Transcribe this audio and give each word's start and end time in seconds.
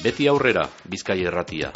Beti 0.00 0.26
aurrera, 0.32 0.62
Bizkai 0.88 1.18
erratia. 1.28 1.74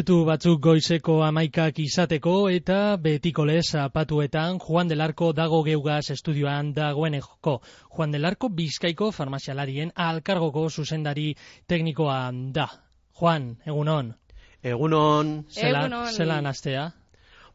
Minutu 0.00 0.24
batzuk 0.24 0.62
goizeko 0.64 1.14
amaikak 1.20 1.76
izateko 1.82 2.32
eta 2.48 2.96
betiko 2.96 3.44
lez 3.44 3.74
apatuetan 3.76 4.56
Juan 4.58 4.88
del 4.88 5.02
Arco 5.04 5.26
dago 5.36 5.58
geugaz 5.62 6.08
estudioan 6.14 6.70
dagoeneko. 6.72 7.60
Juan 7.90 8.10
del 8.10 8.24
Arco 8.24 8.48
bizkaiko 8.48 9.10
farmazialarien 9.12 9.92
alkargoko 9.94 10.62
zuzendari 10.70 11.34
teknikoa 11.68 12.30
da. 12.32 12.66
Juan, 13.12 13.58
egunon. 13.66 14.14
Egunon. 14.62 15.34
Zela, 15.52 15.84
Egunon. 15.84 16.08
Zelan 16.16 16.46
astea. 16.46 16.86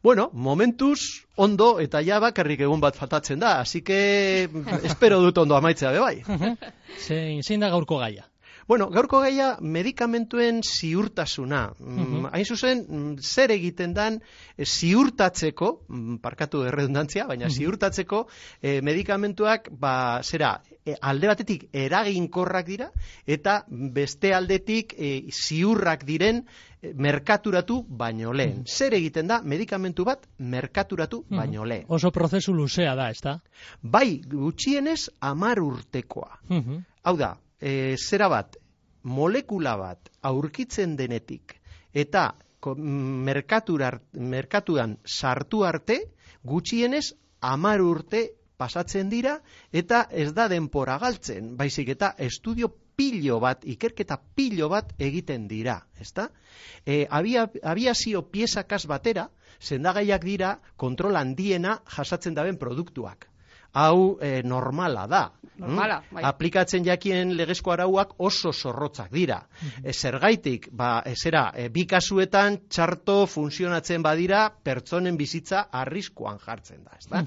Bueno, 0.03 0.29
momentuz 0.31 1.25
ondo 1.35 1.79
eta 1.79 2.03
ja 2.05 2.19
bakarrik 2.19 2.61
egun 2.61 2.79
bat 2.79 2.93
faltatzen 2.93 3.41
da, 3.41 3.59
así 3.61 3.81
que 3.81 4.43
espero 4.91 5.19
dut 5.25 5.41
ondo 5.47 5.57
amaitzea 5.57 5.97
be 5.97 5.99
bai. 5.99 6.21
Zein, 6.99 7.41
zein 7.41 7.65
da 7.65 7.73
gaurko 7.73 7.97
gaia? 8.05 8.29
Bueno, 8.67 8.87
gaurko 8.89 9.19
gaia 9.21 9.57
medikamentuen 9.61 10.61
ziurtasuna. 10.65 11.73
Mm, 11.79 11.99
Mhm. 12.01 12.25
Hain 12.33 12.45
zuzen, 12.45 12.85
mm, 12.89 13.17
zer 13.21 13.51
egiten 13.51 13.93
dan 13.93 14.21
eh, 14.57 14.65
ziurtatzeko, 14.65 15.83
mm, 15.87 16.15
parkatu 16.17 16.63
erredundantzia, 16.65 17.27
baina 17.27 17.45
Mhm. 17.45 17.53
ziurtatzeko 17.53 18.27
eh, 18.63 18.81
medikamentuak, 18.81 19.69
ba, 19.69 20.19
zera, 20.23 20.61
eh, 20.85 20.95
alde 21.01 21.27
batetik 21.27 21.67
eraginkorrak 21.73 22.65
dira, 22.65 22.89
eta 23.27 23.65
beste 23.69 24.33
aldetik 24.33 24.95
eh, 24.97 25.27
ziurrak 25.31 26.03
diren 26.05 26.45
eh, 26.81 26.91
merkaturatu 26.95 27.83
baino 27.87 28.33
lehen. 28.33 28.59
Mhm. 28.59 28.65
Zer 28.65 28.93
egiten 28.93 29.27
da 29.27 29.41
medikamentu 29.43 30.03
bat 30.05 30.25
merkaturatu 30.39 31.23
baino 31.29 31.65
lehen. 31.65 31.85
Oso 31.87 32.11
prozesu 32.11 32.53
luzea 32.53 32.95
da, 32.95 33.09
ezta? 33.11 33.39
Bai, 33.81 34.21
gutxienez 34.25 35.09
amar 35.19 35.59
urtekoa. 35.59 36.39
Mhm. 36.49 36.83
Hau 37.03 37.15
da, 37.17 37.37
e, 37.65 37.97
zera 37.97 38.29
bat, 38.29 38.57
molekula 39.03 39.75
bat 39.81 40.09
aurkitzen 40.29 40.95
denetik 40.97 41.57
eta 41.93 42.31
merkaturar, 42.65 43.99
merkatuan 44.13 44.97
sartu 45.05 45.63
arte, 45.65 45.99
gutxienez 46.43 47.13
amar 47.41 47.81
urte 47.81 48.23
pasatzen 48.57 49.11
dira 49.11 49.35
eta 49.71 50.05
ez 50.09 50.31
da 50.33 50.47
denpora 50.49 50.97
galtzen, 51.01 51.53
baizik 51.57 51.91
eta 51.93 52.13
estudio 52.17 52.71
pilo 52.95 53.39
bat, 53.43 53.65
ikerketa 53.67 54.17
pilo 54.35 54.69
bat 54.71 54.93
egiten 54.97 55.49
dira, 55.51 55.81
ezta? 55.99 56.29
E, 56.85 57.05
abia, 57.11 57.49
abiazio 57.61 58.23
piezakaz 58.31 58.85
batera, 58.87 59.27
sendagaiak 59.59 60.23
dira 60.23 60.55
kontrol 60.77 61.19
handiena 61.19 61.81
jasatzen 61.97 62.37
daben 62.37 62.57
produktuak. 62.57 63.27
Hau 63.75 64.15
e, 64.23 64.39
normala 64.43 65.05
da. 65.07 65.25
Normala, 65.57 66.01
Mm? 66.01 66.15
bai. 66.15 66.23
Aplikatzen 66.27 66.83
jakien 66.83 67.29
legezko 67.37 67.71
arauak 67.71 68.13
oso 68.19 68.51
zorrotzak 68.51 69.11
dira. 69.11 69.37
E, 69.83 69.93
zergaitik, 69.93 70.67
ba, 70.71 71.01
e, 71.05 71.13
zera, 71.15 71.51
e, 71.55 71.69
bi 71.69 71.85
kasuetan 71.87 72.57
txarto 72.67 73.25
funtzionatzen 73.27 74.03
badira 74.03 74.49
pertsonen 74.63 75.15
bizitza 75.15 75.67
arriskuan 75.71 76.39
jartzen 76.43 76.83
da, 76.83 76.97
ezta? 76.99 77.23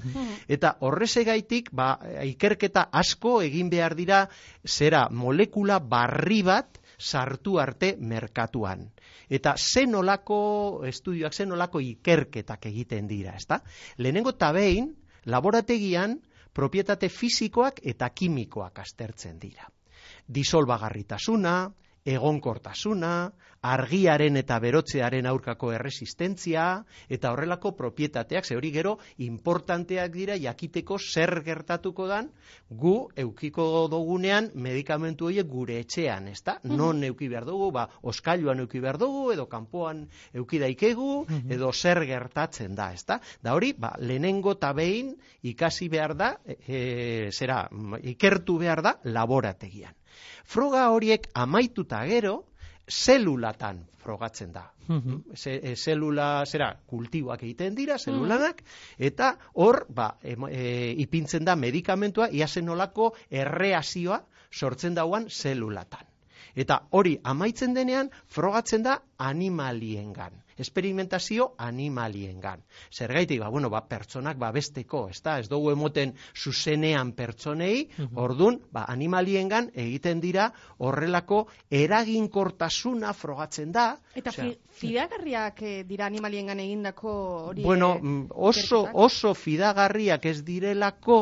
Eta 0.47 0.75
horrezegaitik, 0.85 1.71
ba, 1.73 1.95
ikerketa 2.25 2.89
asko 2.91 3.39
egin 3.41 3.69
behar 3.69 3.95
dira, 3.97 4.27
zera, 4.65 5.07
molekula 5.09 5.79
barri 5.79 6.43
bat 6.45 6.77
sartu 6.99 7.57
arte 7.59 7.95
merkatuan. 7.97 8.89
Eta 9.29 9.55
zenolako 9.57 10.83
estudioak, 10.85 11.33
zenolako 11.33 11.79
ikerketak 11.81 12.65
egiten 12.69 13.07
dira, 13.07 13.35
ezta? 13.37 13.61
Lehenengo 13.97 14.35
eta 14.35 14.51
behin, 14.51 14.91
laborategian, 15.25 16.19
propietate 16.53 17.09
fisikoak 17.09 17.81
eta 17.83 18.09
kimikoak 18.09 18.79
aztertzen 18.79 19.39
dira. 19.39 19.69
Disolbagarritasuna, 20.27 21.53
egonkortasuna, 22.05 23.31
argiaren 23.61 24.39
eta 24.39 24.57
berotzearen 24.63 25.27
aurkako 25.27 25.73
erresistentzia, 25.75 26.65
eta 27.11 27.31
horrelako 27.33 27.73
propietateak, 27.75 28.45
ze 28.45 28.55
hori 28.55 28.71
gero, 28.71 28.97
importanteak 29.17 30.13
dira 30.13 30.37
jakiteko 30.39 30.97
zer 30.99 31.41
gertatuko 31.43 32.07
dan, 32.07 32.29
gu 32.69 33.09
eukiko 33.15 33.87
dugunean 33.91 34.51
medikamentu 34.55 35.27
horiek 35.27 35.47
gure 35.47 35.79
etxean, 35.83 36.29
ezta? 36.31 36.59
Non 36.63 37.03
euki 37.03 37.27
behar 37.27 37.45
dugu, 37.45 37.71
ba, 37.75 37.89
oskailuan 38.01 38.63
euki 38.63 38.79
behar 38.79 38.97
dugu, 38.97 39.31
edo 39.35 39.49
kanpoan 39.51 40.05
euki 40.33 40.59
daikegu, 40.59 41.25
edo 41.49 41.73
zer 41.73 42.05
gertatzen 42.07 42.75
da, 42.75 42.93
ezta? 42.93 43.19
Da 43.43 43.55
hori, 43.57 43.73
ba, 43.73 43.95
lehenengo 43.99 44.55
eta 44.55 44.71
behin 44.73 45.15
ikasi 45.43 45.89
behar 45.89 46.15
da, 46.15 46.33
e, 46.45 46.57
e, 46.67 47.31
zera, 47.31 47.65
ikertu 48.15 48.57
behar 48.63 48.81
da 48.85 48.99
laborategian. 49.03 49.98
Froga 50.45 50.89
horiek 50.91 51.27
amaituta 51.33 52.03
gero, 52.09 52.43
zelulatan 52.89 53.85
frogatzen 54.01 54.51
da. 54.51 54.65
Mhm. 54.87 55.35
Ze, 55.35 55.59
e, 55.61 55.75
zelula, 55.75 56.43
zera, 56.49 56.71
kultiboak 56.89 57.43
egiten 57.43 57.75
dira, 57.77 57.99
zelulanak, 57.99 58.63
eta 58.97 59.35
hor, 59.53 59.85
ba, 59.89 60.15
em- 60.23 60.49
e, 60.49 60.95
ipintzen 61.05 61.45
da 61.45 61.55
medikamentua, 61.55 62.29
ia 62.31 62.47
zenolako 62.47 63.13
erreazioa 63.29 64.23
sortzen 64.51 64.95
dauan 64.95 65.29
zelulatan. 65.29 66.08
Eta 66.59 66.81
hori 66.91 67.15
amaitzen 67.23 67.73
denean, 67.77 68.09
frogatzen 68.27 68.83
da 68.83 68.99
animaliengan. 69.17 70.35
Esperimentazio 70.59 71.53
animaliengan. 71.63 72.59
Zergaitik, 72.91 73.39
ba, 73.39 73.47
bueno, 73.47 73.69
ba, 73.71 73.79
pertsonak 73.87 74.35
babesteko, 74.41 75.05
ez 75.13 75.21
da, 75.23 75.37
ez 75.39 75.47
dugu 75.47 75.71
emoten 75.71 76.11
zuzenean 76.35 77.13
pertsonei, 77.15 77.87
ordun, 78.19 78.59
ba, 78.75 78.83
animaliengan 78.91 79.69
egiten 79.71 80.19
dira 80.19 80.49
horrelako 80.83 81.45
eraginkortasuna 81.71 83.13
frogatzen 83.15 83.71
da. 83.71 83.93
Eta 84.19 84.35
Osea, 84.35 84.49
fi, 84.49 84.81
fidagarriak 84.81 85.63
eh, 85.63 85.77
dira 85.87 86.09
animaliengan 86.11 86.59
egindako 86.59 87.15
hori. 87.53 87.63
Bueno, 87.63 87.93
eh, 87.95 88.03
mm, 88.03 88.27
oso, 88.51 88.83
oso 89.07 89.33
fidagarriak 89.33 90.27
ez 90.27 90.41
direlako 90.43 91.21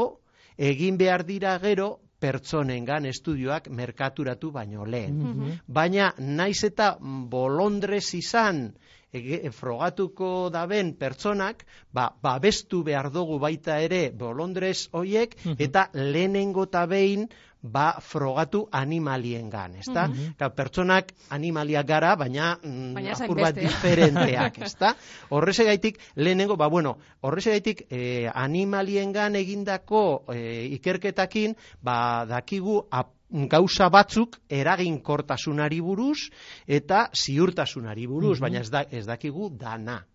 egin 0.57 0.97
behar 0.97 1.27
dira 1.29 1.59
gero 1.61 1.99
pertsonengan 2.19 3.05
estudioak 3.05 3.69
merkaturatu 3.69 4.51
baino 4.51 4.85
lehen. 4.85 5.17
Mhm. 5.17 5.51
Baina 5.67 6.13
naiz 6.17 6.63
eta 6.63 6.95
bolondrez 7.01 8.13
izan 8.17 8.71
ege- 9.17 9.51
frogatuko 9.51 10.49
daben 10.53 10.93
pertsonak, 10.95 11.65
ba, 11.93 12.07
babestu 12.23 12.83
behar 12.83 13.11
dugu 13.11 13.39
baita 13.39 13.79
ere 13.83 14.09
bolondrez 14.11 14.87
hoiek, 14.93 15.35
eta 15.57 15.89
lehenengo 15.93 16.63
eta 16.69 16.85
behin 16.87 17.27
ba 17.67 17.97
frogatu 17.99 18.67
animaliengan, 18.71 19.73
ezta? 19.81 20.03
Ka, 20.39 20.49
pertsonak 20.53 21.09
animaliak 21.33 21.87
gara, 21.89 22.11
baina, 22.15 22.51
mm, 22.61 22.93
Baina 22.95 23.15
apur 23.17 23.41
bat 23.41 23.57
hainbeste. 23.57 23.65
diferenteak, 23.65 24.59
ezta? 24.69 24.93
Horrezegaitik, 25.33 25.97
lehenengo, 26.15 26.55
ba, 26.55 26.69
bueno, 26.69 26.97
horrezegaitik 27.25 27.87
eh, 27.89 28.29
animaliengan 28.33 29.35
egindako 29.35 30.05
eh, 30.31 30.69
ikerketakin, 30.77 31.57
ba, 31.81 32.25
dakigu 32.29 32.85
ap, 32.91 33.11
gauza 33.29 33.89
batzuk 33.89 34.37
eraginkortasunari 34.49 35.79
buruz 35.81 36.29
eta 36.67 37.09
ziurtasunari 37.13 38.07
buruz, 38.07 38.39
baina 38.39 38.59
ez, 38.59 38.69
da, 38.71 38.85
ez 38.91 39.05
dakigu 39.05 39.49
dana. 39.59 40.05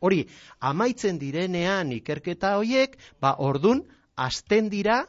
Hori, 0.00 0.24
amaitzen 0.60 1.18
direnean 1.18 1.92
ikerketa 1.92 2.56
hoiek, 2.58 2.96
ba, 3.20 3.36
ordun, 3.38 3.82
azten 4.16 4.68
dira 4.68 5.04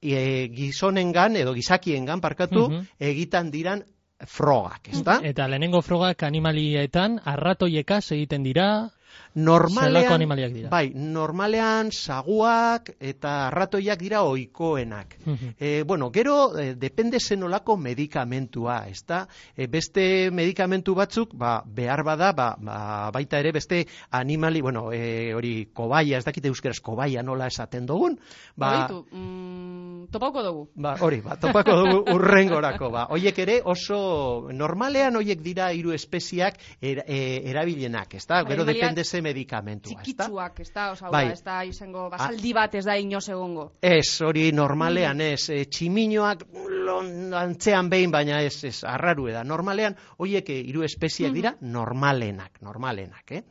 e, 0.00 0.48
gizonengan 0.54 1.36
edo 1.36 1.54
gizakiengan 1.54 2.20
parkatu 2.20 2.68
Mhm. 2.68 2.84
egitan 2.98 3.50
diran 3.50 3.82
frogak, 4.26 4.88
ezta? 4.88 5.20
Eta 5.22 5.46
lehenengo 5.48 5.82
frogak 5.82 6.22
animalietan 6.22 7.20
arratoiekaz 7.24 8.12
egiten 8.12 8.42
dira, 8.42 8.90
Normalean, 9.38 10.12
animaliak 10.12 10.52
dira? 10.52 10.68
Bai, 10.72 10.90
normalean 10.94 11.92
saguak 11.92 12.90
eta 12.98 13.50
ratoiak 13.54 14.00
dira 14.00 14.22
ohikoenak. 14.26 15.14
E, 15.58 15.82
bueno, 15.86 16.10
gero, 16.10 16.58
e, 16.58 16.74
depende 16.74 17.20
zenolako 17.20 17.76
medikamentua, 17.76 18.80
ezta? 18.88 19.26
E, 19.54 19.68
beste 19.68 20.30
medikamentu 20.34 20.94
batzuk, 20.98 21.34
ba, 21.38 21.62
behar 21.64 22.02
bada, 22.06 22.32
ba, 22.32 22.48
ba, 22.58 22.78
baita 23.14 23.38
ere 23.38 23.52
beste 23.52 23.84
animali, 24.10 24.62
bueno, 24.64 24.88
e, 24.92 25.34
hori 25.34 25.68
kobaia, 25.72 26.18
ez 26.18 26.26
dakite 26.26 26.50
euskeraz 26.50 26.80
kobaia 26.82 27.22
nola 27.22 27.46
esaten 27.46 27.86
dugun, 27.86 28.18
ba, 28.56 28.88
mm, 28.88 30.08
topauko 30.10 30.42
dugu. 30.42 30.66
Ba, 30.74 30.96
hori, 31.04 31.20
ba, 31.22 31.36
topako 31.36 31.78
dugu 31.82 32.16
urrengorako, 32.16 32.90
ba. 32.90 33.06
Hoiek 33.14 33.38
ere 33.44 33.60
oso, 33.64 34.48
normalean 34.50 35.20
hoiek 35.20 35.44
dira 35.44 35.70
hiru 35.76 35.94
espeziak 35.94 36.58
era, 36.80 37.04
e, 37.06 37.44
erabilenak, 37.50 38.18
ezta? 38.18 38.42
Gero 38.48 38.64
depende 38.64 39.04
ze 39.08 39.22
medikamentua, 39.24 39.92
ezta? 39.92 40.04
Txikitsuak, 40.04 40.60
ez 40.60 40.68
da, 40.74 40.90
oza, 40.92 41.10
Bai. 41.12 41.24
ez 41.32 41.42
da 41.44 41.62
izango, 41.64 42.08
basaldi 42.12 42.52
bat 42.56 42.74
ez 42.78 42.84
da 42.86 42.96
inoz 43.00 43.24
egongo. 43.28 43.70
Ez, 43.82 44.20
hori 44.24 44.50
normalean 44.52 45.20
ez, 45.24 45.48
e, 45.50 45.64
tximinoak 45.64 46.44
lon, 46.88 47.10
antzean 47.34 47.88
behin, 47.90 48.12
baina 48.14 48.42
ez, 48.44 48.56
ez, 48.68 48.76
arraru 48.88 49.28
da. 49.32 49.44
Normalean, 49.44 49.96
hoiek 50.18 50.50
e, 50.52 50.60
hiru 50.70 50.84
espeziak 50.86 51.34
dira 51.34 51.54
normalenak, 51.60 52.60
normalenak, 52.64 53.32
eh? 53.32 53.42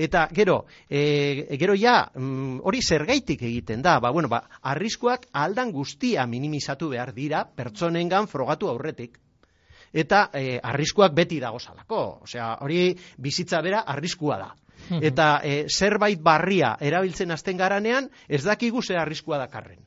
Eta 0.00 0.28
gero, 0.32 0.64
e, 0.88 1.56
gero 1.58 1.74
ja, 1.76 2.04
mm, 2.14 2.60
hori 2.64 2.80
zergaitik 2.80 3.42
egiten 3.42 3.82
da, 3.82 3.98
ba, 4.00 4.12
bueno, 4.14 4.30
ba, 4.32 4.44
arriskuak 4.62 5.26
aldan 5.32 5.72
guztia 5.74 6.26
minimizatu 6.26 6.88
behar 6.94 7.12
dira 7.16 7.44
pertsonengan 7.44 8.30
frogatu 8.30 8.70
aurretik. 8.70 9.18
Eta 9.92 10.28
e, 10.32 10.58
arriskuak 10.62 11.14
beti 11.14 11.40
dagozalako, 11.42 12.00
osea, 12.22 12.52
hori 12.62 12.94
bizitza 13.18 13.60
bera 13.62 13.82
arriskua 13.86 14.38
da. 14.38 14.50
Eta 15.00 15.40
e, 15.44 15.66
zerbait 15.68 16.20
barria 16.22 16.76
erabiltzen 16.80 17.30
hasten 17.30 17.56
garanean, 17.56 18.10
ez 18.28 18.42
dakigu 18.44 18.82
ze 18.82 18.96
arriskua 18.96 19.38
dakarren. 19.38 19.78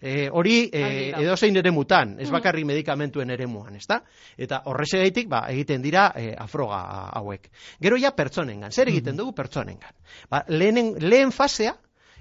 E, 0.00 0.28
hori 0.28 0.68
e, 0.72 1.12
edozein 1.22 1.56
eremutan, 1.56 2.18
ez 2.20 2.28
bakarrik 2.30 2.66
medikamentuen 2.68 3.30
eremuan, 3.32 3.76
ezta? 3.76 4.02
Eta 4.36 4.60
horrexegaitik 4.68 5.28
ba, 5.32 5.46
egiten 5.48 5.82
dira 5.82 6.10
e, 6.16 6.34
afroga 6.36 6.82
hauek. 7.16 7.48
Gero 7.80 7.96
ja 7.96 8.12
pertsonengan, 8.12 8.72
zer 8.72 8.92
egiten 8.92 9.16
dugu 9.16 9.32
pertsonengan? 9.34 9.96
Ba, 10.30 10.42
lehenen, 10.48 10.94
lehen 11.00 11.32
fasea, 11.32 11.72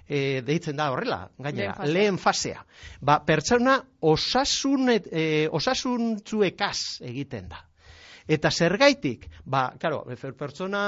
e, 0.07 0.41
deitzen 0.47 0.79
da 0.79 0.89
horrela, 0.93 1.29
gainera, 1.37 1.75
Lehen 1.83 1.83
fasea. 1.83 1.93
lehen 1.93 2.17
fasea. 2.17 2.65
Ba, 3.01 3.19
pertsona 3.25 3.77
osasun, 3.99 4.89
e, 4.95 5.47
osasuntzuekaz 5.51 7.01
egiten 7.11 7.49
da. 7.49 7.65
Eta 8.27 8.49
zergaitik, 8.49 9.27
ba, 9.45 9.67
claro, 9.77 10.01
pertsona 10.37 10.81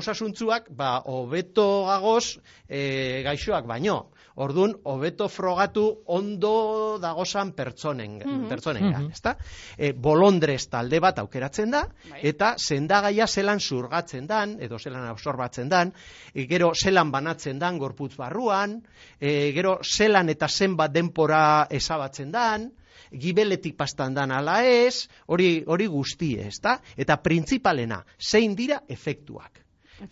osasuntzuak, 0.00 0.70
ba, 0.72 0.94
hobeto 1.12 1.84
gagoz 1.84 2.40
e, 2.64 3.20
gaixoak 3.26 3.68
baino. 3.68 3.98
Ordun 4.40 4.72
hobeto 4.88 5.26
frogatu 5.28 5.84
ondo 6.16 6.96
dagozan 7.02 7.52
pertsonen, 7.52 8.16
pertsonengan, 8.48 9.10
ezta? 9.12 9.34
E, 9.76 9.92
bolondrez 9.92 10.62
talde 10.72 11.02
bat 11.04 11.20
aukeratzen 11.20 11.76
da, 11.76 11.84
Bai. 11.84 12.22
eta 12.32 12.54
sendagaia 12.56 13.26
zelan 13.28 13.60
zurgatzen 13.60 14.24
dan, 14.30 14.56
edo 14.64 14.78
zelan 14.78 15.04
absorbatzen 15.10 15.68
dan, 15.68 15.92
e, 16.32 16.46
gero 16.48 16.72
zelan 16.72 17.12
banatzen 17.12 17.60
dan 17.60 17.76
gorputz 17.76 18.14
barruan, 18.16 18.78
e, 19.20 19.50
gero 19.52 19.80
zelan 19.84 20.32
eta 20.32 20.48
zenbat 20.48 20.96
denpora 20.96 21.66
ezabatzen 21.68 22.32
dan, 22.32 22.70
gibeletik 23.12 23.76
pastan 23.76 24.14
dan 24.14 24.30
ala 24.30 24.60
ez, 24.66 25.08
hori 25.26 25.62
hori 25.66 25.86
guztie, 25.86 26.46
ezta? 26.46 26.78
Eta 26.96 27.16
printzipalena, 27.22 28.04
zein 28.18 28.54
dira 28.56 28.82
efektuak. 28.88 29.64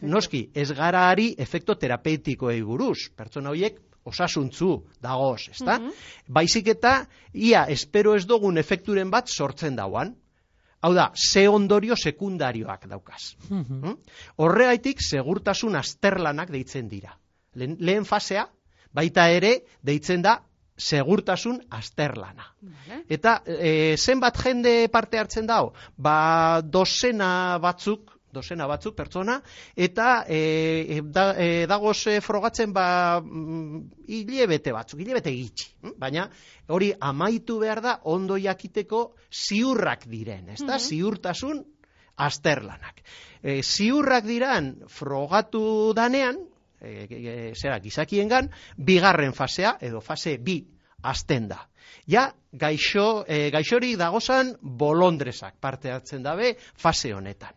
Noski, 0.05 0.51
ez 0.55 0.71
gara 0.77 1.09
ari 1.09 1.31
efekto 1.41 1.75
terapeutikoei 1.81 2.61
buruz, 2.63 3.09
pertsona 3.17 3.51
horiek 3.55 3.79
osasuntzu 4.09 4.73
dagoz, 5.03 5.49
ezta? 5.53 5.79
Baizik 6.29 6.69
eta 6.75 6.95
ia 7.33 7.65
espero 7.73 8.15
ez 8.17 8.25
dugun 8.29 8.59
efekturen 8.61 9.11
bat 9.11 9.29
sortzen 9.29 9.77
dauan. 9.77 10.15
Hau 10.81 10.93
da, 10.95 11.11
ze 11.17 11.49
ondorio 11.49 11.97
sekundarioak 11.97 12.87
daukaz. 12.87 13.35
Mm? 13.51 13.97
Horregaitik 14.39 15.01
segurtasun 15.03 15.75
azterlanak 15.75 16.53
deitzen 16.55 16.89
dira. 16.89 17.17
Lehen, 17.59 17.75
lehen 17.81 18.05
fasea, 18.07 18.45
baita 18.95 19.27
ere, 19.35 19.57
deitzen 19.83 20.23
da 20.23 20.39
segurtasun 20.79 21.59
azterlana. 21.75 22.47
Vale. 22.63 23.03
Eta 23.11 23.41
e, 23.45 23.97
zenbat 23.99 24.39
jende 24.45 24.89
parte 24.93 25.19
hartzen 25.19 25.47
dau? 25.47 25.73
Ba, 25.97 26.61
dozena 26.63 27.59
batzuk, 27.63 28.15
dozena 28.33 28.69
batzuk 28.71 28.95
pertsona, 28.97 29.39
eta 29.75 30.25
e, 30.29 30.39
e, 30.39 31.01
da, 31.03 31.33
e, 31.35 31.67
dagoz 31.69 31.97
e, 32.13 32.19
frogatzen 32.25 32.73
ba, 32.77 33.21
mm, 33.21 33.81
hilebete 34.07 34.73
batzuk, 34.77 35.01
hilebete 35.03 35.33
gitxi. 35.35 35.73
mm? 35.83 35.97
Baina 35.99 36.29
hori 36.69 36.93
amaitu 37.01 37.59
behar 37.59 37.83
da 37.83 37.99
ondo 38.05 38.39
jakiteko 38.39 39.03
ziurrak 39.33 40.07
diren, 40.07 40.49
ezta? 40.55 40.79
Ziurtasun 40.79 41.65
azterlanak. 42.19 43.03
E, 43.43 43.63
ziurrak 43.63 44.27
diran 44.27 44.75
frogatu 44.93 45.95
danean, 45.97 46.39
e, 46.81 47.07
e, 47.11 47.53
zera, 47.55 47.79
gizakiengan, 47.81 48.51
bigarren 48.77 49.35
fasea, 49.35 49.77
edo 49.81 50.01
fase 50.01 50.39
bi, 50.39 50.61
azten 51.03 51.49
da. 51.49 51.63
Ja, 52.07 52.29
gaixo, 52.53 53.25
e, 53.29 53.49
gaixori 53.53 53.95
dagozan 53.97 54.55
bolondresak 54.61 55.57
parte 55.61 55.93
hartzen 55.93 56.23
dabe 56.23 56.57
fase 56.59 57.15
honetan. 57.15 57.55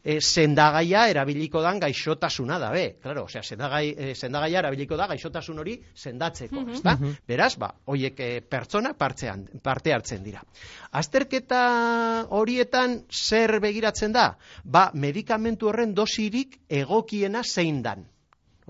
E, 0.00 0.16
sendagaia 0.24 1.02
erabiliko 1.12 1.60
dan 1.60 1.78
gaixotasuna 1.82 2.56
dabe. 2.58 2.96
Claro, 3.02 3.26
osea, 3.28 3.42
sendagai, 3.44 3.90
e, 3.92 4.14
sendagaia 4.14 4.62
erabiliko 4.62 4.96
da 4.96 5.06
gaixotasun 5.10 5.58
hori 5.60 5.74
sendatzeko, 5.92 6.62
ezta? 6.72 6.94
Beraz, 7.28 7.50
ba, 7.60 7.68
hoiek 7.84 8.22
e, 8.24 8.30
pertsona 8.40 8.94
partzean, 8.96 9.44
parte 9.62 9.92
hartzen 9.92 10.24
dira. 10.24 10.40
Azterketa 10.96 11.60
horietan 12.30 13.02
zer 13.10 13.58
begiratzen 13.60 14.16
da? 14.16 14.30
Ba, 14.64 14.88
medikamentu 14.94 15.68
horren 15.68 15.92
dosirik 15.94 16.56
egokiena 16.80 17.44
zein 17.44 17.82
dan. 17.84 18.08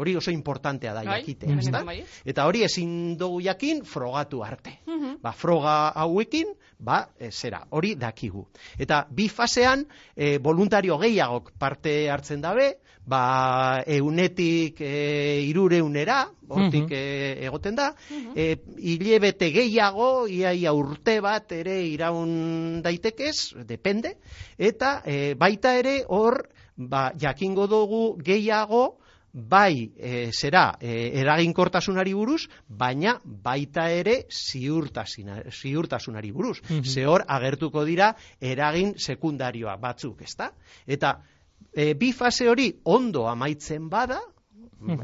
Hori 0.01 0.15
oso 0.17 0.33
importantea 0.33 0.95
da 0.97 1.03
Bai, 1.05 1.21
jakitea, 1.21 1.51
ezta? 1.53 1.61
benetan 1.61 1.87
bai. 1.91 1.99
Eta 2.25 2.47
hori 2.49 2.63
ezin 2.65 3.17
dugu 3.21 3.43
jakin 3.45 3.83
frogatu 3.85 4.41
arte. 4.47 4.79
Ba, 5.21 5.33
froga 5.37 5.91
hauekin, 6.01 6.55
ba, 6.79 7.03
e, 7.21 7.29
zera, 7.31 7.59
hori 7.77 7.95
dakigu. 8.01 8.47
Eta 8.81 9.03
bi 9.11 9.27
fasean, 9.29 9.83
e, 10.17 10.39
voluntario 10.39 10.97
gehiagok 11.03 11.51
parte 11.61 12.09
hartzen 12.11 12.41
dabe, 12.41 12.79
ba, 13.05 13.83
eunetik 13.87 14.81
e, 14.81 15.43
irureunera, 15.51 16.23
hortik 16.49 16.85
Mhm. 16.89 16.93
e, 16.93 17.45
egoten 17.51 17.75
da, 17.77 17.91
e, 18.35 18.57
hilebete 18.79 19.51
gehiago, 19.53 20.27
iaia 20.29 20.73
urte 20.73 21.19
bat 21.21 21.53
ere 21.53 21.83
iraun 21.87 22.81
daitekez, 22.83 23.55
depende, 23.67 24.17
eta 24.57 25.03
e, 25.05 25.35
baita 25.35 25.77
ere 25.77 26.05
hor, 26.09 26.49
ba, 26.77 27.13
jakingo 27.19 27.67
dugu 27.69 28.17
gehiago, 28.25 29.00
bai 29.33 29.93
e, 29.97 30.31
zera 30.33 30.77
e, 30.81 31.21
eraginkortasunari 31.21 32.15
buruz, 32.15 32.49
baina 32.67 33.19
baita 33.25 33.89
ere 33.91 34.25
ziurtasina, 34.31 35.43
ziurtasunari 35.51 36.33
buruz. 36.33 36.59
Mhm. 36.69 36.85
Ze 36.85 37.07
hor 37.07 37.25
agertuko 37.27 37.85
dira 37.85 38.15
eragin 38.41 38.95
sekundarioa 38.99 39.77
batzuk, 39.77 40.23
ezta? 40.23 40.51
Eta 40.87 41.19
e, 41.73 41.95
bi 41.95 42.13
fase 42.13 42.49
hori 42.49 42.73
ondo 42.85 43.29
amaitzen 43.29 43.89
bada, 43.89 44.21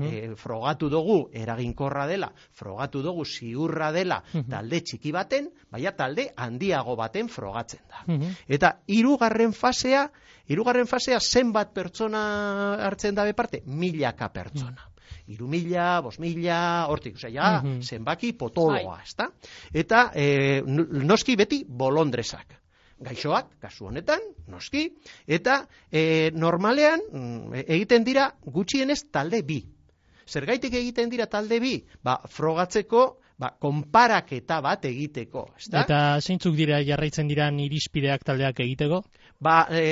e, 0.01 0.35
frogatu 0.37 0.89
dugu 0.89 1.29
eraginkorra 1.33 2.07
dela, 2.07 2.33
frogatu 2.53 3.03
dugu 3.03 3.25
ziurra 3.25 3.93
dela 3.93 4.23
talde 4.49 4.81
txiki 4.81 5.13
baten, 5.13 5.51
baina 5.71 5.93
talde 5.93 6.31
handiago 6.37 6.97
baten 6.97 7.29
frogatzen 7.29 7.81
da. 7.89 8.05
Mhm. 8.07 8.35
Eta 8.49 8.79
hirugarren 8.87 9.53
fasea, 9.53 10.11
hirugarren 10.49 10.87
fasea 10.87 11.19
zenbat 11.21 11.73
pertsona 11.75 12.77
hartzen 12.87 13.15
dabe 13.15 13.35
parte? 13.35 13.63
Milaka 13.67 14.29
pertsona. 14.33 14.91
Iru 15.27 15.49
mila, 15.51 16.01
bos 16.01 16.19
mila, 16.23 16.87
hortik, 16.89 17.17
osea, 17.17 17.31
ja, 17.31 17.63
Mhm. 17.63 17.81
zenbaki 17.83 18.33
potoloa, 18.33 19.01
ezta? 19.03 19.31
Eta 19.73 20.13
e, 20.15 20.63
noski 20.65 21.37
beti 21.37 21.65
bolondresak. 21.67 22.66
Gaixoak, 23.05 23.51
kasu 23.61 23.91
honetan, 23.91 24.23
noski, 24.49 24.87
eta 25.27 25.67
e, 25.93 26.31
normalean 26.33 27.03
mm, 27.13 27.65
egiten 27.67 28.07
dira 28.07 28.31
gutxienez 28.41 29.03
talde 29.13 29.43
bi. 29.45 29.61
Zergaitik 30.27 30.75
egiten 30.75 31.13
dira 31.13 31.27
talde 31.31 31.61
bi? 31.61 31.77
Ba, 32.03 32.17
frogatzeko, 32.33 33.05
ba, 33.39 33.53
konparaketa 33.61 34.63
bat 34.65 34.89
egiteko, 34.89 35.45
ezta? 35.61 35.85
Eta 35.85 36.01
zeintzuk 36.25 36.57
dira 36.57 36.81
jarraitzen 36.89 37.29
diran 37.29 37.61
irizpideak 37.61 38.25
taldeak 38.25 38.65
egiteko? 38.65 39.03
Ba, 39.45 39.67
e, 39.71 39.85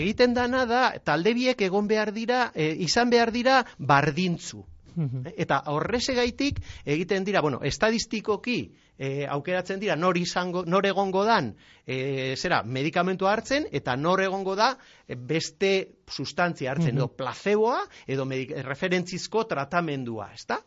egiten 0.00 0.32
dana 0.34 0.64
da, 0.66 0.82
talde 1.04 1.34
biek 1.36 1.60
egon 1.68 1.90
behar 1.90 2.14
dira, 2.16 2.46
e, 2.54 2.72
izan 2.88 3.12
behar 3.12 3.32
dira 3.34 3.60
bardintzu. 3.78 4.64
Mhm. 4.94 5.32
Eta 5.40 5.62
horrezegaitik 5.72 6.58
egiten 6.84 7.24
dira, 7.24 7.40
bueno, 7.40 7.60
estadistikoki 7.62 8.58
e, 9.02 9.26
aukeratzen 9.26 9.80
dira 9.82 9.96
nor 9.98 10.18
izango 10.18 10.62
nor 10.66 10.86
egongo 10.86 11.24
dan 11.26 11.52
e, 11.86 12.34
zera 12.38 12.62
medikamentua 12.62 13.32
hartzen 13.34 13.66
eta 13.74 13.96
nor 13.98 14.22
egongo 14.22 14.54
da 14.58 14.72
e, 15.06 15.16
beste 15.16 15.72
sustantzia 16.06 16.70
hartzen 16.72 17.00
edo 17.00 17.08
placeboa 17.16 17.80
edo 18.06 18.28
referentzizko 18.68 19.46
tratamendua, 19.50 20.30
ezta? 20.36 20.60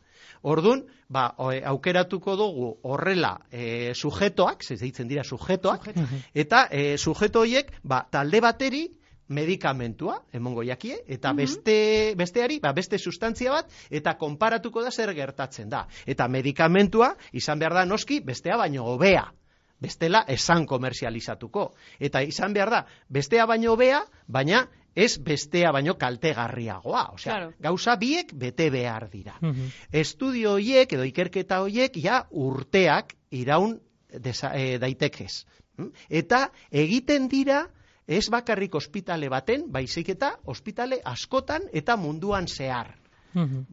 Ordun, 0.46 0.84
ba, 1.10 1.30
aukeratuko 1.72 2.36
dugu 2.38 2.68
horrela 2.90 3.32
e, 3.50 3.94
sujetoak, 3.94 4.66
ez 4.72 4.80
deitzen 4.82 5.08
dira 5.10 5.24
sujetoak, 5.24 5.88
eta 6.34 6.68
e, 6.70 6.98
sujeto 6.98 7.42
horiek, 7.46 7.72
ba, 7.84 8.04
talde 8.12 8.42
bateri 8.44 8.84
medikamentua, 9.28 10.20
emongo 10.34 10.64
jakie, 10.64 11.00
eta 11.08 11.34
beste, 11.34 12.14
besteari, 12.18 12.60
ba, 12.62 12.72
beste 12.74 13.00
sustantzia 13.00 13.52
bat, 13.52 13.72
eta 13.90 14.14
konparatuko 14.18 14.84
da 14.86 14.92
zer 14.92 15.14
gertatzen 15.18 15.70
da. 15.70 15.88
Eta 16.06 16.28
medikamentua, 16.28 17.16
izan 17.34 17.60
behar 17.60 17.74
da 17.74 17.86
noski, 17.86 18.20
bestea 18.20 18.58
baino 18.58 18.86
hobea. 18.86 19.26
Bestela 19.82 20.24
esan 20.32 20.66
komerzializatuko. 20.66 21.74
Eta 22.00 22.22
izan 22.24 22.54
behar 22.56 22.70
da, 22.72 22.86
bestea 23.10 23.46
baino 23.46 23.74
hobea, 23.74 24.00
baina 24.28 24.68
ez 24.96 25.18
bestea 25.20 25.72
baino 25.76 25.98
kaltegarriagoa. 26.00 27.10
Osea, 27.14 27.34
Claro. 27.34 27.54
gauza 27.60 27.96
biek 28.00 28.32
bete 28.34 28.70
behar 28.70 29.10
dira. 29.12 29.36
Mhm. 29.42 29.68
Estudio 29.92 30.54
hoiek 30.54 30.94
edo 30.94 31.04
ikerketa 31.04 31.60
hoiek 31.62 31.98
ja 31.98 32.26
urteak 32.32 33.16
iraun 33.32 33.82
desa, 34.10 34.54
e, 34.56 34.78
daitekez. 34.80 35.46
Mm? 35.78 35.92
Eta 36.10 36.52
egiten 36.72 37.28
dira 37.28 37.66
ez 38.08 38.30
bakarrik 38.30 38.76
ospitale 38.76 39.30
baten, 39.30 39.66
baizik 39.72 40.10
eta 40.14 40.36
ospitale 40.46 41.00
askotan 41.04 41.70
eta 41.74 41.98
munduan 41.98 42.48
zehar. 42.48 42.94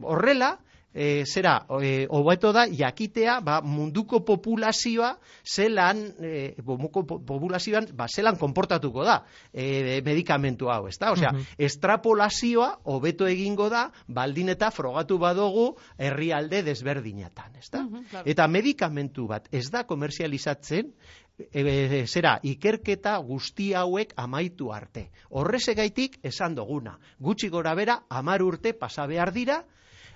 Horrela, 0.01 0.57
e, 0.93 1.23
zera, 1.25 1.65
e, 1.81 2.05
hobeto 2.09 2.51
da 2.53 2.65
jakitea 2.67 3.39
ba, 3.41 3.61
munduko 3.61 4.23
populazioa 4.25 5.17
zelan, 5.43 6.03
e, 6.21 6.55
munduko 6.63 7.03
po- 7.05 7.19
populazioan 7.25 7.87
ba, 7.97 8.05
zelan 8.07 8.37
konportatuko 8.37 9.03
da 9.03 9.23
e, 9.53 10.01
medikamentu 10.05 10.69
hau, 10.69 10.87
ezta? 10.87 11.11
Osea, 11.11 11.31
Mhm. 11.33 11.43
estrapolazioa 11.57 12.79
hobeto 12.85 13.27
egingo 13.27 13.69
da 13.69 13.91
baldin 14.07 14.49
eta 14.49 14.69
frogatu 14.71 15.17
badugu 15.17 15.75
herrialde 15.97 16.63
desberdinetan, 16.63 17.55
ezta? 17.59 17.83
Mhm, 17.83 18.03
claro. 18.09 18.29
Eta 18.29 18.47
medikamentu 18.47 19.27
bat 19.27 19.47
ez 19.51 19.69
da 19.71 19.83
komerzializatzen 19.83 20.93
e, 21.37 21.61
e, 21.61 22.05
zera, 22.07 22.39
ikerketa 22.43 23.17
guzti 23.17 23.71
hauek 23.73 24.13
amaitu 24.21 24.71
arte. 24.71 25.09
Horrezegaitik 25.29 26.19
esan 26.23 26.53
duguna. 26.55 26.99
Gutxi 27.19 27.49
gora 27.49 27.73
bera, 27.75 28.03
amar 28.09 28.43
urte 28.45 28.73
pasa 28.73 29.07
behar 29.07 29.31
dira, 29.33 29.63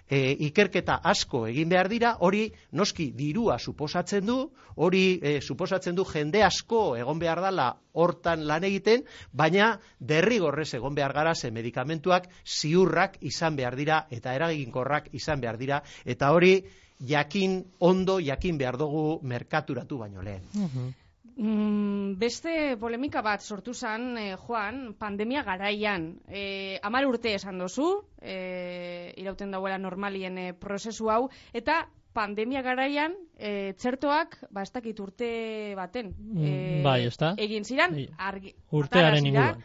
e, 0.10 0.32
ikerketa 0.48 1.00
asko 1.04 1.46
egin 1.48 1.70
behar 1.70 1.90
dira, 1.92 2.16
hori 2.26 2.48
noski 2.72 3.12
dirua 3.16 3.58
suposatzen 3.60 4.26
du, 4.26 4.38
hori 4.76 5.20
e, 5.22 5.38
suposatzen 5.42 5.96
du 5.96 6.06
jende 6.08 6.44
asko 6.44 6.96
egon 6.98 7.20
behar 7.20 7.42
dala 7.44 7.70
hortan 7.94 8.46
lan 8.48 8.64
egiten, 8.68 9.04
baina 9.32 9.74
derrigorrez 10.00 10.74
egon 10.80 10.96
behar 10.96 11.14
gara 11.14 11.36
ze 11.36 11.52
medikamentuak 11.52 12.30
ziurrak 12.46 13.18
izan 13.22 13.56
behar 13.56 13.76
dira 13.76 14.06
eta 14.12 14.36
eraginkorrak 14.36 15.10
izan 15.14 15.42
behar 15.42 15.58
dira, 15.58 15.82
eta 16.06 16.32
hori 16.32 16.62
jakin 17.00 17.60
ondo 17.80 18.20
jakin 18.20 18.58
behar 18.58 18.78
dugu 18.78 19.20
merkaturatu 19.24 19.98
baino 19.98 20.22
lehen. 20.22 20.44
Mhm. 20.54 21.07
Mm, 21.38 22.18
beste 22.18 22.52
polemika 22.82 23.22
bat 23.22 23.44
sortu 23.46 23.74
zen, 23.78 24.18
eh, 24.18 24.36
Juan, 24.36 24.96
pandemia 24.98 25.44
garaian. 25.46 26.16
Eh, 26.28 26.80
amar 26.82 27.06
urte 27.06 27.36
esan 27.38 27.60
dozu, 27.62 28.06
eh, 28.22 29.14
irauten 29.18 29.52
dauela 29.54 29.78
normalien 29.78 30.38
eh, 30.38 30.54
prozesu 30.54 31.12
hau, 31.14 31.30
eta 31.54 31.88
pandemia 32.18 32.64
garaian 32.66 33.14
eh, 33.38 33.76
txertoak, 33.78 34.40
ba, 34.50 34.64
ez 34.64 34.72
dakit 34.74 35.00
urte 35.00 35.30
baten. 35.78 36.16
Mm, 36.18 36.82
bai? 36.84 37.04
Egin 37.38 37.64
ziren, 37.64 37.94
Bai. 37.94 38.08
argi, 38.18 38.56
Urtearen 38.72 39.26
inguruan. 39.26 39.62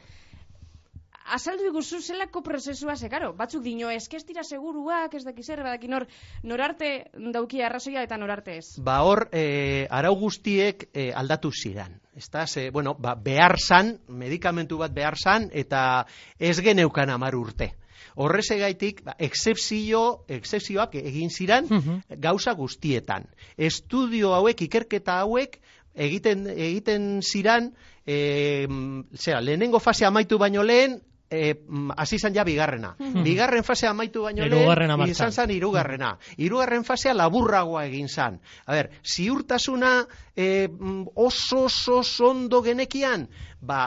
Azaldu 1.30 1.66
iguzu 1.68 2.00
zelako 2.02 2.42
prozesua, 2.42 2.96
ze, 2.96 3.08
karo, 3.08 3.32
batzuk 3.38 3.62
dino, 3.62 3.90
eske 3.90 4.16
ez 4.18 4.24
dira 4.26 4.42
seguruak, 4.42 5.14
ez 5.14 5.22
daki 5.24 5.42
zer, 5.42 5.62
badaki 5.62 5.88
nor, 5.88 6.06
norarte 6.42 7.10
dauki 7.32 7.62
arrazoia 7.62 8.02
eta 8.02 8.18
norarte 8.18 8.56
ez. 8.58 8.66
Ba 8.82 8.98
hor, 9.06 9.28
e, 9.32 9.86
arau 9.90 10.14
guztiek 10.18 10.88
e, 10.92 11.12
aldatu 11.14 11.52
ziren. 11.52 12.00
Ezta, 12.16 12.46
ze, 12.46 12.70
bueno, 12.70 12.94
ba, 12.98 13.14
behar 13.14 13.56
zan, 13.58 13.94
medikamentu 14.08 14.78
bat 14.82 14.92
behar 14.92 15.16
zan, 15.16 15.48
eta 15.52 16.06
ez 16.38 16.58
geneukan 16.60 17.10
amar 17.10 17.36
urte. 17.38 17.70
Horrezegaitik, 18.16 19.04
ba, 19.06 19.14
excepzio, 19.18 20.24
excepzioak 20.28 20.98
egin 21.00 21.30
ziren 21.30 21.68
Mhm. 21.70 22.18
gauza 22.20 22.52
guztietan. 22.52 23.30
Estudio 23.56 24.34
hauek, 24.34 24.60
ikerketa 24.66 25.20
hauek, 25.20 25.60
egiten, 25.94 26.46
egiten 26.46 27.22
ziren, 27.22 27.72
e, 28.04 28.66
zera, 29.14 29.40
lehenengo 29.40 29.78
fase 29.80 30.04
amaitu 30.04 30.38
baino 30.38 30.62
lehen, 30.62 31.00
e, 31.32 31.54
mm, 31.54 31.96
hasi 31.96 32.16
izan 32.20 32.34
ja 32.36 32.44
bigarrena. 32.44 32.94
Bigarren 33.24 33.64
fase 33.64 33.88
amaitu 33.88 34.26
baino 34.28 34.46
lehen, 34.46 35.06
izan 35.08 35.32
zan 35.32 35.50
hirugarrena. 35.50 36.16
Hirugarren 36.36 36.84
fasea 36.84 37.14
laburragoa 37.16 37.86
egin 37.88 38.08
zan. 38.08 38.40
A 38.66 38.76
ber, 38.76 38.90
ziurtasuna 39.02 39.94
e, 40.36 40.68
mm, 40.68 41.14
oso 41.14 41.64
oso 41.66 42.28
ondo 42.28 42.62
genekian, 42.62 43.28
ba, 43.60 43.86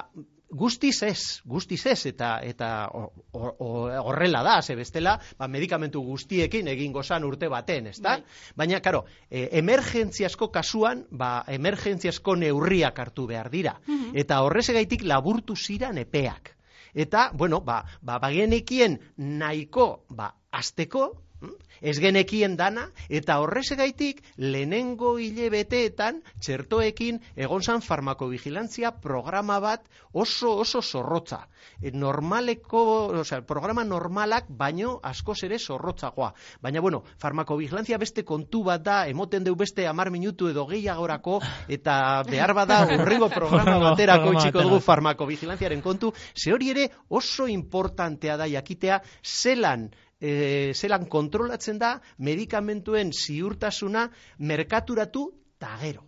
guztiz 0.56 1.02
ez, 1.04 1.42
guztiz 1.46 1.82
ez, 1.90 2.06
eta, 2.08 2.40
eta 2.44 2.70
horrela 3.34 4.44
da, 4.46 4.62
ze 4.62 4.76
bestela, 4.76 5.18
ba, 5.38 5.50
medikamentu 5.52 6.02
guztiekin 6.06 6.70
egingo 6.72 7.04
zan 7.04 7.26
urte 7.28 7.50
baten, 7.52 7.92
ezta? 7.92 8.18
Bai. 8.18 8.54
Baina, 8.64 8.82
karo, 8.82 9.04
e, 9.30 9.50
emergentziasko 9.60 10.50
kasuan, 10.54 11.06
ba, 11.12 11.44
emergentziasko 11.48 12.38
neurriak 12.40 13.00
hartu 13.00 13.28
behar 13.28 13.52
dira. 13.52 13.78
Eta 14.14 14.42
horrezegaitik 14.46 15.04
laburtu 15.04 15.56
ziran 15.56 15.98
epeak. 16.02 16.55
Eta, 16.96 17.30
bueno, 17.36 17.60
ba, 17.62 17.84
ba, 18.02 18.20
bagenekien 18.24 19.00
nahiko, 19.18 20.06
ba, 20.10 20.32
azteko? 20.52 21.25
Ez 21.82 22.00
genekien 22.00 22.56
dana, 22.58 22.88
eta 23.10 23.40
horrezegaitik 23.44 24.22
lehenengo 24.42 25.16
hilebeteetan 25.22 26.22
txertoekin 26.42 27.20
egon 27.36 27.64
zan 27.64 27.84
farmakovigilantzia 27.86 28.94
programa 29.04 29.60
bat 29.60 29.86
oso 30.14 30.56
oso 30.64 30.82
zorrotza. 30.82 31.46
E, 31.82 31.92
normaleko, 31.92 32.82
osea, 33.22 33.42
programa 33.46 33.84
normalak 33.84 34.48
baino 34.50 35.00
askoz 35.04 35.38
ere 35.48 35.60
zorrotzagoa. 35.60 36.32
Baina, 36.62 36.82
bueno, 36.82 37.04
farmakovigilantzia 37.20 38.00
beste 38.00 38.24
kontu 38.24 38.64
bat 38.64 38.84
da, 38.86 38.98
emoten 39.12 39.44
deu 39.44 39.56
beste 39.56 39.88
amar 39.88 40.12
minutu 40.14 40.50
edo 40.50 40.66
gehiagorako, 40.70 41.42
eta 41.68 42.24
behar 42.30 42.56
bada 42.56 42.82
urrigo 42.96 43.30
programa 43.34 43.78
baterako 43.90 44.34
itxiko 44.38 44.64
dugu 44.64 44.80
farmakovigilantziaren 44.86 45.84
kontu, 45.84 46.14
ze 46.36 46.54
hori 46.54 46.72
ere 46.72 46.90
oso 47.10 47.48
importantea 47.52 48.38
da 48.38 48.48
jakitea 48.48 49.02
zelan 49.22 49.90
e, 50.20 50.74
zelan 50.74 51.06
kontrolatzen 51.06 51.80
da 51.80 52.00
medikamentuen 52.18 53.12
ziurtasuna 53.14 54.10
merkaturatu 54.40 55.30
ta 55.60 55.78
gero. 55.82 56.04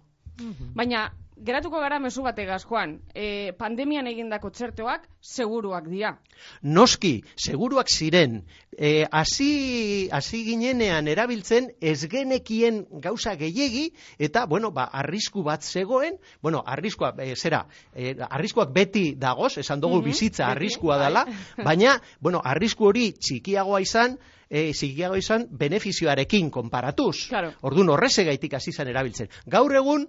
Baina, 0.75 1.07
geratuko 1.43 1.79
gara 1.79 1.99
mezu 1.99 2.23
bategaz, 2.23 2.63
Juan. 2.65 2.97
E, 3.13 3.53
pandemian 3.57 4.07
egindako 4.07 4.49
txertoak 4.49 5.07
seguruak 5.21 5.87
dira. 5.89 6.15
Noski, 6.61 7.23
seguruak 7.35 7.89
ziren, 7.89 8.43
e, 8.77 9.05
hasi 9.11 10.09
hasi 10.11 10.43
ginenean 10.45 11.07
erabiltzen 11.07 11.71
ez 11.81 12.07
genekien 12.09 12.85
gauza 13.03 13.35
gehiegi, 13.35 13.91
eta, 14.19 14.45
bueno, 14.45 14.71
ba, 14.71 14.85
arrisku 14.91 15.43
bat 15.43 15.63
zegoen, 15.63 16.17
bueno, 16.41 16.63
arriskua, 16.65 17.13
e, 17.19 17.35
zera, 17.35 17.65
e, 17.93 18.15
arriskuak 18.29 18.73
beti 18.73 19.15
dagoz, 19.15 19.57
esan 19.57 19.79
dugu 19.81 19.97
Mhm, 20.01 20.05
bizitza 20.05 20.47
beti, 20.47 20.57
arriskua 20.57 20.97
bai. 20.97 21.05
dela, 21.07 21.25
baina, 21.69 22.01
bueno, 22.19 22.41
arrisku 22.43 22.85
hori 22.85 23.11
txikiagoa 23.13 23.81
izan, 23.81 24.17
e, 24.49 24.71
txikiagoa 24.71 25.17
izan 25.17 25.47
benefizioarekin 25.51 26.49
konparatuz. 26.49 27.27
Claro. 27.29 27.53
Orduan 27.61 27.89
horrezegaitik 27.89 28.53
hasi 28.53 28.69
izan 28.71 28.87
erabiltzen. 28.87 29.27
Gaur 29.45 29.75
egun, 29.75 30.07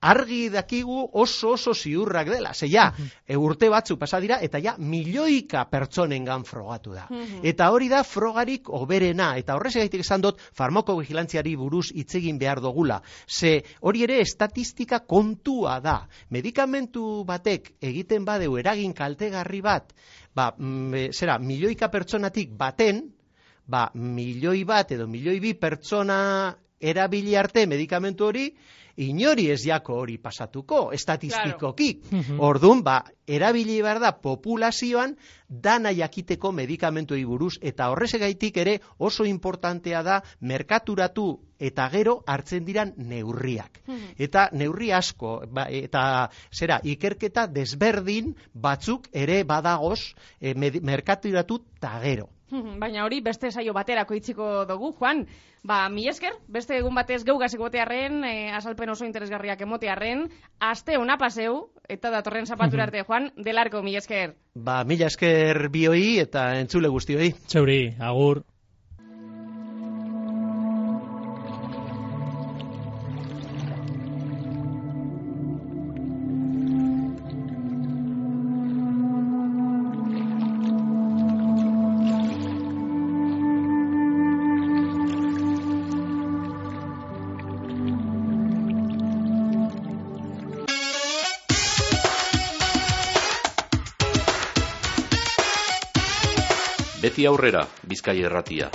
argi 0.00 0.48
dakigu 0.48 1.08
oso 1.12 1.52
oso 1.56 1.74
ziurrak 1.74 2.28
dela. 2.30 2.52
Ze 2.54 2.68
ja, 2.70 2.92
e, 3.26 3.36
urte 3.36 3.68
batzu 3.68 3.98
pasa 3.98 4.20
dira 4.20 4.38
eta 4.42 4.60
ja 4.62 4.76
milioika 4.78 5.64
pertsonengan 5.70 6.44
frogatu 6.44 6.94
da. 6.94 7.08
Eta 7.42 7.70
hori 7.74 7.88
da 7.88 8.04
frogarik 8.04 8.70
oberena 8.70 9.32
eta 9.36 9.56
horrezegaitik 9.58 10.04
esan 10.06 10.22
dut 10.22 10.40
farmakovigilantziari 10.54 11.56
buruz 11.56 11.90
hitz 11.94 12.14
egin 12.14 12.38
behar 12.38 12.62
dugula. 12.62 13.00
Ze 13.26 13.62
hori 13.80 14.04
ere 14.06 14.20
estatistika 14.20 15.00
kontua 15.00 15.80
da. 15.80 15.98
Medikamentu 16.30 17.24
batek 17.24 17.74
egiten 17.80 18.24
badeu 18.24 18.56
eragin 18.58 18.94
kaltegarri 18.94 19.60
bat, 19.60 19.92
ba, 20.34 20.52
mm, 20.56 20.94
e, 20.94 21.08
zera, 21.12 21.38
milioika 21.38 21.90
pertsonatik 21.90 22.54
baten, 22.56 23.02
ba, 23.66 23.90
milioi 23.94 24.64
bat 24.64 24.92
edo 24.94 25.06
milioi 25.06 25.40
bi 25.40 25.54
pertsona 25.54 26.54
erabili 26.80 27.34
arte 27.36 27.66
medikamentu 27.66 28.28
hori, 28.30 28.46
inori 28.98 29.48
ez 29.50 29.62
jako 29.64 29.94
hori 29.94 30.18
pasatuko, 30.18 30.90
estatistikoki. 30.92 32.00
Mhm. 32.10 32.40
Ordun, 32.40 32.82
ba, 32.82 33.02
erabili 33.26 33.80
behar 33.82 34.00
da 34.00 34.12
populazioan 34.12 35.16
dana 35.48 35.92
jakiteko 35.92 36.52
medikamentuei 36.52 37.24
buruz 37.24 37.54
eta 37.62 37.90
horrezegaitik 37.92 38.56
ere 38.56 38.78
oso 38.98 39.24
importantea 39.24 40.02
da 40.02 40.20
merkaturatu 40.40 41.28
eta 41.58 41.88
gero 41.90 42.22
hartzen 42.26 42.64
diran 42.64 42.92
neurriak. 42.96 43.82
Eta 44.18 44.48
neurri 44.52 44.92
asko, 44.92 45.42
ba, 45.50 45.66
eta 45.70 46.30
zera, 46.52 46.80
ikerketa 46.84 47.46
desberdin 47.46 48.34
batzuk 48.54 49.08
ere 49.12 49.42
badagoz 49.44 50.00
e, 50.40 50.54
merkaturatu 50.54 51.62
eta 51.76 51.98
gero. 52.02 52.28
Baina 52.82 53.04
hori 53.04 53.20
beste 53.24 53.50
saio 53.50 53.74
baterako 53.76 54.16
itziko 54.18 54.64
dugu, 54.68 54.92
Juan. 54.98 55.26
Ba, 55.66 55.88
mi 55.90 56.06
esker, 56.08 56.36
beste 56.46 56.76
egun 56.78 56.94
batez 56.94 57.24
geugas 57.26 57.52
egotearren, 57.54 58.22
e, 58.24 58.50
azalpen 58.54 58.92
oso 58.94 59.04
interesgarriak 59.04 59.60
emotearren, 59.66 60.28
aste 60.60 60.96
ona 60.98 61.18
paseu, 61.18 61.72
eta 61.88 62.12
datorren 62.14 62.46
zapatura 62.46 62.84
arte, 62.88 63.02
Juan, 63.02 63.32
delarko, 63.36 63.82
mi 63.82 63.96
esker. 63.96 64.36
Ba, 64.54 64.82
mila 64.84 65.10
esker 65.10 65.68
bioi 65.74 66.18
eta 66.22 66.52
entzule 66.60 66.88
guztioi. 66.88 67.34
Zeuri, 67.48 67.82
agur. 67.98 68.44
Beti 97.18 97.26
aurrera, 97.26 97.62
Bizkaia 97.90 98.28
erratia. 98.28 98.70